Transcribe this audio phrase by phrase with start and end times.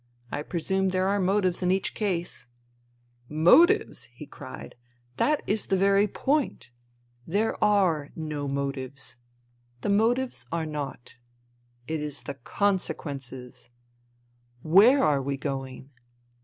[0.31, 2.47] "I presume there are motives in each case.""
[3.49, 4.73] Motives!" he cried."
[5.21, 6.71] That is the very point.
[7.27, 9.17] There are no motives.
[9.81, 11.17] The motives are naught.
[11.87, 13.69] It is the consequences.
[14.63, 15.91] Where are we going